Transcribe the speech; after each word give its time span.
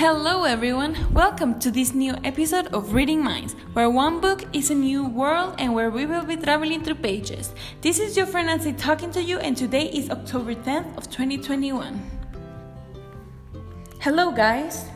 Hello, 0.00 0.44
everyone. 0.44 0.96
Welcome 1.12 1.58
to 1.58 1.70
this 1.70 1.92
new 1.92 2.14
episode 2.24 2.68
of 2.68 2.94
Reading 2.94 3.22
Minds, 3.22 3.54
where 3.74 3.90
one 3.90 4.18
book 4.18 4.46
is 4.54 4.70
a 4.70 4.74
new 4.74 5.06
world 5.06 5.56
and 5.58 5.74
where 5.74 5.90
we 5.90 6.06
will 6.06 6.24
be 6.24 6.36
traveling 6.36 6.82
through 6.82 6.94
pages. 6.94 7.52
This 7.82 7.98
is 7.98 8.16
your 8.16 8.24
friend 8.24 8.46
Nancy 8.46 8.72
talking 8.72 9.10
to 9.10 9.22
you, 9.22 9.38
and 9.40 9.54
today 9.54 9.90
is 9.90 10.08
October 10.08 10.54
10th 10.54 10.96
of 10.96 11.10
2021. 11.10 12.00
Hello, 14.00 14.32
guys. 14.32 14.86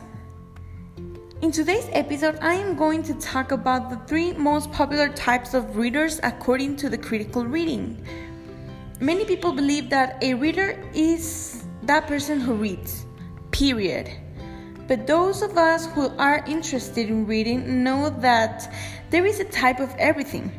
In 1.43 1.51
today's 1.51 1.87
episode, 1.91 2.39
I 2.41 2.55
am 2.55 2.75
going 2.75 3.03
to 3.03 3.13
talk 3.13 3.51
about 3.51 3.91
the 3.91 3.97
three 4.07 4.33
most 4.33 4.71
popular 4.71 5.09
types 5.09 5.53
of 5.53 5.77
readers 5.77 6.19
according 6.23 6.77
to 6.77 6.89
the 6.89 6.97
critical 6.97 7.45
reading. 7.45 8.03
Many 8.99 9.23
people 9.23 9.51
believe 9.51 9.87
that 9.91 10.17
a 10.23 10.33
reader 10.33 10.83
is 10.95 11.63
that 11.83 12.07
person 12.07 12.39
who 12.39 12.55
reads, 12.55 13.05
period. 13.51 14.09
But 14.87 15.07
those 15.07 15.41
of 15.41 15.57
us 15.57 15.87
who 15.87 16.09
are 16.17 16.43
interested 16.47 17.09
in 17.09 17.25
reading 17.25 17.83
know 17.83 18.09
that 18.09 18.73
there 19.09 19.25
is 19.25 19.39
a 19.39 19.45
type 19.45 19.79
of 19.79 19.93
everything. 19.97 20.51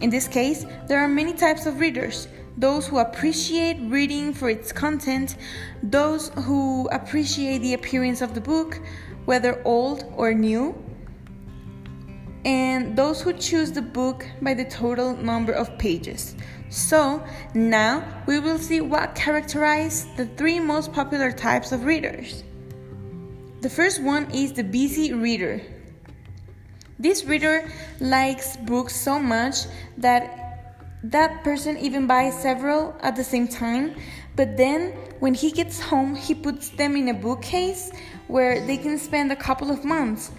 In 0.00 0.10
this 0.10 0.28
case, 0.28 0.64
there 0.86 1.00
are 1.00 1.08
many 1.08 1.32
types 1.32 1.66
of 1.66 1.80
readers 1.80 2.28
those 2.58 2.88
who 2.88 2.98
appreciate 2.98 3.78
reading 3.88 4.34
for 4.34 4.50
its 4.50 4.72
content, 4.72 5.36
those 5.84 6.30
who 6.30 6.88
appreciate 6.88 7.58
the 7.58 7.74
appearance 7.74 8.20
of 8.20 8.34
the 8.34 8.40
book, 8.40 8.80
whether 9.26 9.62
old 9.64 10.12
or 10.16 10.34
new, 10.34 10.74
and 12.44 12.96
those 12.96 13.20
who 13.20 13.32
choose 13.32 13.70
the 13.70 13.82
book 13.82 14.26
by 14.42 14.54
the 14.54 14.64
total 14.64 15.16
number 15.16 15.52
of 15.52 15.78
pages. 15.78 16.34
So, 16.68 17.24
now 17.54 18.02
we 18.26 18.40
will 18.40 18.58
see 18.58 18.80
what 18.80 19.14
characterize 19.14 20.06
the 20.16 20.26
three 20.26 20.58
most 20.58 20.92
popular 20.92 21.30
types 21.30 21.70
of 21.70 21.84
readers. 21.84 22.42
The 23.60 23.70
first 23.70 24.00
one 24.00 24.30
is 24.30 24.52
the 24.52 24.62
busy 24.62 25.12
reader. 25.12 25.60
This 26.98 27.24
reader 27.24 27.70
likes 27.98 28.56
books 28.56 28.94
so 28.94 29.18
much 29.18 29.66
that 29.96 30.38
that 31.02 31.42
person 31.42 31.76
even 31.78 32.06
buys 32.06 32.40
several 32.40 32.94
at 33.00 33.16
the 33.16 33.24
same 33.24 33.48
time, 33.48 33.96
but 34.36 34.56
then 34.56 34.92
when 35.18 35.34
he 35.34 35.50
gets 35.50 35.80
home, 35.80 36.14
he 36.14 36.34
puts 36.34 36.70
them 36.70 36.96
in 36.96 37.08
a 37.08 37.14
bookcase 37.14 37.90
where 38.28 38.64
they 38.64 38.76
can 38.76 38.96
spend 38.98 39.32
a 39.32 39.36
couple 39.36 39.70
of 39.70 39.84
months. 39.84 40.30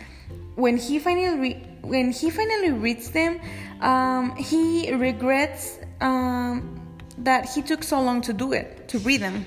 When 0.55 0.77
he 0.77 0.99
finally 0.99 1.65
when 1.81 2.11
he 2.11 2.29
finally 2.29 2.71
reads 2.71 3.11
them, 3.11 3.39
um, 3.81 4.35
he 4.35 4.93
regrets 4.93 5.79
um, 6.01 6.79
that 7.17 7.49
he 7.49 7.61
took 7.61 7.83
so 7.83 8.01
long 8.01 8.21
to 8.21 8.33
do 8.33 8.53
it, 8.53 8.87
to 8.89 8.99
read 8.99 9.21
them. 9.21 9.45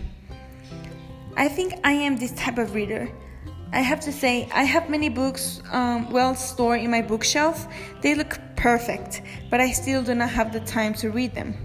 I 1.37 1.49
think 1.49 1.75
I 1.85 1.93
am 1.93 2.17
this 2.17 2.33
type 2.33 2.59
of 2.59 2.75
reader. 2.75 3.11
I 3.73 3.81
have 3.81 4.01
to 4.01 4.13
say, 4.13 4.49
I 4.53 4.65
have 4.65 4.91
many 4.91 5.09
books 5.09 5.63
um, 5.73 6.11
well 6.11 6.35
stored 6.35 6.81
in 6.81 6.91
my 6.91 7.01
bookshelf. 7.01 7.67
They 8.03 8.15
look 8.15 8.39
perfect, 8.55 9.23
but 9.51 9.61
I 9.61 9.73
still 9.73 10.03
do 10.03 10.15
not 10.15 10.29
have 10.29 10.53
the 10.53 10.61
time 10.61 10.93
to 10.95 11.11
read 11.11 11.35
them. 11.35 11.57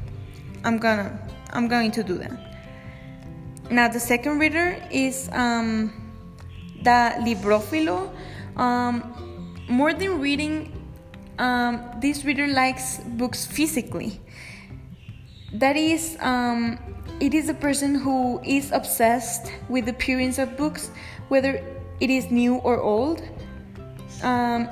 I'm 0.63 0.78
gonna, 0.78 1.19
I'm 1.52 1.67
going 1.67 1.91
to 1.91 2.03
do 2.03 2.17
that. 2.19 2.31
Now, 3.69 3.89
the 3.89 4.00
second 4.00 4.39
reader 4.39 4.81
is 4.89 5.30
um, 5.33 5.91
the 6.81 7.13
librofilo. 7.19 8.09
Um, 8.55 9.55
more 9.67 9.94
than 9.94 10.22
reading, 10.22 10.72
um, 11.39 11.83
this 12.00 12.23
reader 12.23 12.47
likes 12.47 13.00
books 13.00 13.45
physically. 13.45 14.22
That 15.52 15.75
is, 15.75 16.16
um, 16.22 16.80
it 17.19 17.33
is 17.33 17.50
a 17.50 17.53
person 17.53 17.95
who 17.95 18.39
is 18.44 18.72
obsessed 18.72 19.52
with 19.67 19.85
the 19.85 19.91
appearance 19.91 20.38
of 20.38 20.55
books, 20.55 20.89
whether 21.28 21.61
it 22.00 22.09
is 22.09 22.31
new 22.31 22.56
or 22.56 22.80
old. 22.80 23.22
Um, 24.23 24.70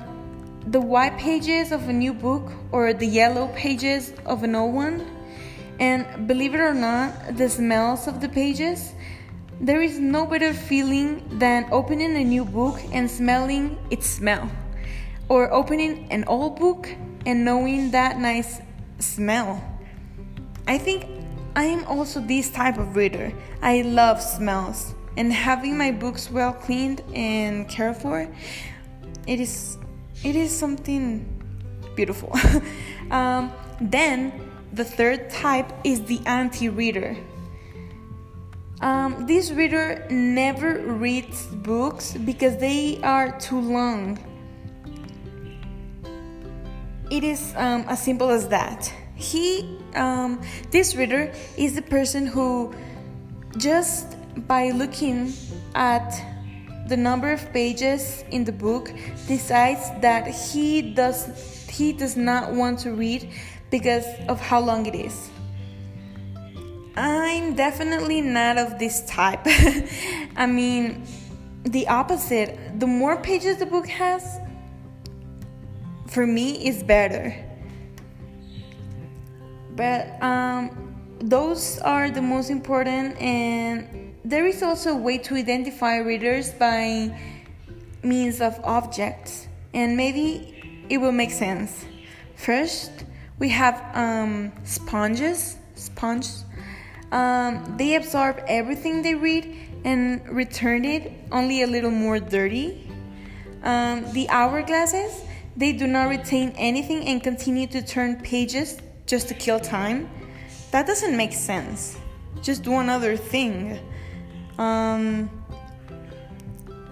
the 0.67 0.81
white 0.81 1.17
pages 1.17 1.71
of 1.71 1.87
a 1.89 1.93
new 1.93 2.13
book 2.13 2.51
or 2.71 2.93
the 2.93 3.05
yellow 3.05 3.47
pages 3.55 4.13
of 4.25 4.43
an 4.43 4.55
old 4.55 4.73
one. 4.73 5.05
And 5.79 6.27
believe 6.27 6.55
it 6.55 6.59
or 6.59 6.73
not, 6.73 7.37
the 7.37 7.49
smells 7.49 8.07
of 8.07 8.21
the 8.21 8.29
pages. 8.29 8.93
There 9.59 9.81
is 9.81 9.99
no 9.99 10.25
better 10.25 10.53
feeling 10.53 11.23
than 11.39 11.67
opening 11.71 12.15
a 12.15 12.23
new 12.23 12.45
book 12.45 12.79
and 12.91 13.09
smelling 13.09 13.77
its 13.89 14.07
smell, 14.07 14.51
or 15.29 15.51
opening 15.53 16.11
an 16.11 16.25
old 16.25 16.59
book 16.59 16.89
and 17.25 17.45
knowing 17.45 17.91
that 17.91 18.19
nice 18.19 18.59
smell. 18.99 19.63
I 20.67 20.77
think 20.77 21.05
I 21.55 21.63
am 21.65 21.85
also 21.85 22.19
this 22.19 22.49
type 22.49 22.77
of 22.77 22.95
reader. 22.95 23.31
I 23.61 23.81
love 23.81 24.21
smells 24.21 24.93
and 25.17 25.31
having 25.31 25.77
my 25.77 25.91
books 25.91 26.29
well 26.29 26.53
cleaned 26.53 27.01
and 27.13 27.67
cared 27.69 27.97
for 27.97 28.27
it 29.27 29.39
is 29.39 29.77
it 30.23 30.35
is 30.35 30.51
something 30.55 31.25
beautiful. 31.95 32.35
Um, 33.11 33.51
then 33.79 34.33
the 34.73 34.83
third 34.83 35.29
type 35.29 35.71
is 35.83 36.01
the 36.05 36.19
anti-reader. 36.25 37.15
Um, 38.81 39.27
this 39.27 39.51
reader 39.51 40.07
never 40.09 40.79
reads 40.79 41.45
books 41.45 42.13
because 42.13 42.57
they 42.57 42.99
are 43.03 43.37
too 43.39 43.59
long. 43.59 44.17
It 47.11 47.23
is 47.23 47.53
um, 47.55 47.85
as 47.87 48.01
simple 48.01 48.31
as 48.31 48.47
that. 48.47 48.91
He 49.15 49.77
um, 49.93 50.41
this 50.71 50.95
reader 50.95 51.31
is 51.57 51.75
the 51.75 51.83
person 51.83 52.25
who 52.25 52.73
just 53.57 54.17
by 54.47 54.71
looking 54.71 55.33
at 55.73 56.11
the 56.87 56.97
number 56.97 57.31
of 57.31 57.51
pages 57.51 58.23
in 58.31 58.43
the 58.43 58.51
book 58.51 58.91
decides 59.27 59.89
that 60.01 60.27
he 60.27 60.93
does 60.93 61.67
he 61.69 61.91
does 61.91 62.15
not 62.15 62.53
want 62.53 62.79
to 62.79 62.91
read 62.91 63.29
because 63.69 64.05
of 64.29 64.39
how 64.39 64.59
long 64.59 64.85
it 64.85 64.95
is. 64.95 65.29
I'm 66.95 67.55
definitely 67.55 68.21
not 68.21 68.57
of 68.57 68.79
this 68.79 69.05
type. 69.05 69.41
I 70.37 70.45
mean 70.45 71.03
the 71.63 71.87
opposite. 71.87 72.79
The 72.79 72.87
more 72.87 73.17
pages 73.17 73.57
the 73.57 73.65
book 73.65 73.87
has 73.87 74.39
for 76.07 76.25
me 76.25 76.65
is 76.65 76.83
better. 76.83 77.35
But 79.75 80.21
um 80.23 80.94
those 81.19 81.79
are 81.79 82.09
the 82.09 82.21
most 82.21 82.49
important 82.49 83.19
and 83.21 84.13
there 84.25 84.47
is 84.47 84.63
also 84.63 84.91
a 84.91 84.97
way 84.97 85.19
to 85.19 85.35
identify 85.35 85.97
readers 85.97 86.51
by 86.53 87.15
means 88.03 88.41
of 88.41 88.59
objects, 88.63 89.47
and 89.73 89.95
maybe 89.95 90.85
it 90.89 90.97
will 90.97 91.11
make 91.11 91.31
sense. 91.31 91.85
First, 92.35 92.91
we 93.37 93.49
have 93.49 93.83
um, 93.93 94.51
sponges. 94.63 95.57
Sponges. 95.75 96.45
Um, 97.11 97.75
they 97.77 97.95
absorb 97.95 98.41
everything 98.47 99.03
they 99.03 99.13
read 99.13 99.55
and 99.83 100.27
return 100.27 100.85
it 100.85 101.11
only 101.31 101.61
a 101.61 101.67
little 101.67 101.91
more 101.91 102.19
dirty. 102.19 102.89
Um, 103.63 104.11
the 104.13 104.27
hourglasses, 104.27 105.23
they 105.55 105.73
do 105.73 105.85
not 105.85 106.09
retain 106.09 106.53
anything 106.57 107.07
and 107.07 107.21
continue 107.21 107.67
to 107.67 107.81
turn 107.81 108.21
pages 108.21 108.79
just 109.05 109.27
to 109.27 109.33
kill 109.33 109.59
time. 109.59 110.09
That 110.75 110.87
doesn't 110.87 111.15
make 111.15 111.31
sense. 111.31 111.97
Just 112.41 112.63
do 112.63 112.79
another 112.79 113.15
thing. 113.15 113.79
Um, 114.57 115.29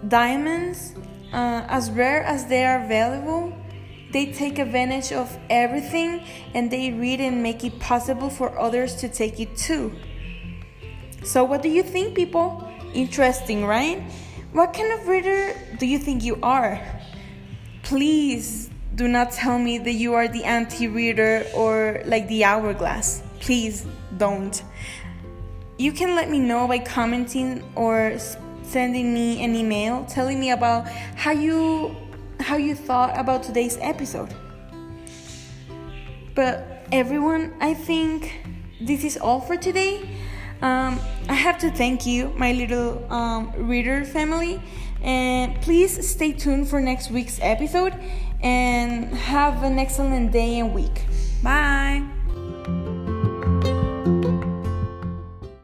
diamonds, 0.07 0.93
uh, 1.33 1.65
as 1.67 1.91
rare 1.91 2.23
as 2.23 2.45
they 2.45 2.63
are 2.63 2.87
valuable, 2.87 3.51
they 4.13 4.31
take 4.31 4.57
advantage 4.57 5.11
of 5.11 5.37
everything 5.49 6.23
and 6.53 6.71
they 6.71 6.93
read 6.93 7.19
and 7.19 7.43
make 7.43 7.65
it 7.65 7.77
possible 7.81 8.29
for 8.29 8.57
others 8.57 8.95
to 9.01 9.09
take 9.09 9.41
it 9.41 9.53
too. 9.57 9.91
So, 11.25 11.43
what 11.43 11.61
do 11.61 11.67
you 11.67 11.83
think, 11.83 12.15
people? 12.15 12.65
Interesting, 12.93 13.65
right? 13.65 14.01
What 14.53 14.73
kind 14.73 14.93
of 14.93 15.09
reader 15.09 15.59
do 15.77 15.85
you 15.85 15.99
think 15.99 16.23
you 16.23 16.39
are? 16.41 16.79
Please 17.83 18.69
do 18.95 19.09
not 19.09 19.33
tell 19.33 19.59
me 19.59 19.77
that 19.79 19.91
you 19.91 20.13
are 20.13 20.29
the 20.29 20.45
anti 20.45 20.87
reader 20.87 21.45
or 21.53 22.01
like 22.05 22.29
the 22.29 22.45
hourglass. 22.45 23.23
Please 23.43 23.85
don't 24.17 24.63
you 25.77 25.91
can 25.91 26.15
let 26.15 26.29
me 26.29 26.39
know 26.39 26.67
by 26.67 26.79
commenting 26.79 27.63
or 27.75 28.15
sending 28.61 29.13
me 29.13 29.43
an 29.43 29.55
email 29.55 30.05
telling 30.05 30.39
me 30.39 30.51
about 30.51 30.87
how 31.15 31.31
you 31.31 31.95
how 32.39 32.57
you 32.57 32.75
thought 32.75 33.17
about 33.17 33.43
today's 33.43 33.77
episode. 33.81 34.33
But 36.35 36.85
everyone, 36.91 37.53
I 37.61 37.73
think 37.73 38.45
this 38.81 39.03
is 39.03 39.17
all 39.17 39.39
for 39.39 39.55
today. 39.55 40.09
Um, 40.61 40.99
I 41.29 41.33
have 41.33 41.57
to 41.59 41.71
thank 41.71 42.05
you, 42.05 42.29
my 42.37 42.53
little 42.53 43.05
um, 43.11 43.51
reader 43.55 44.03
family, 44.03 44.61
and 45.01 45.61
please 45.61 46.09
stay 46.09 46.31
tuned 46.31 46.69
for 46.69 46.81
next 46.81 47.11
week's 47.11 47.39
episode 47.41 47.93
and 48.41 49.13
have 49.13 49.63
an 49.63 49.77
excellent 49.79 50.31
day 50.31 50.59
and 50.59 50.73
week. 50.73 51.05
Bye. 51.43 52.03